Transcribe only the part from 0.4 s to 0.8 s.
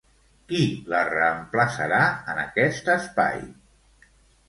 Qui